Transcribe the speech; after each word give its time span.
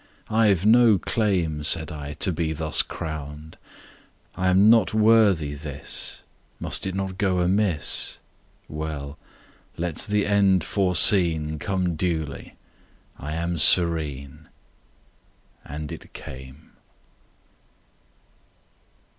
"I've 0.31 0.65
no 0.65 0.97
claim," 0.97 1.61
Said 1.63 1.91
I, 1.91 2.13
"to 2.13 2.33
be 2.33 2.53
thus 2.53 2.81
crowned: 2.81 3.55
I 4.33 4.47
am 4.47 4.67
not 4.67 4.95
worthy 4.95 5.53
this:— 5.53 6.23
Must 6.59 6.87
it 6.87 6.95
not 6.95 7.19
go 7.19 7.39
amiss?— 7.41 8.17
Well... 8.67 9.19
let 9.77 9.97
the 9.97 10.25
end 10.25 10.63
foreseen 10.63 11.59
Come 11.59 11.95
duly!—I 11.95 13.35
am 13.35 13.59
serene." 13.59 14.49
—And 15.63 15.91
it 15.91 16.11
came. 16.13 16.71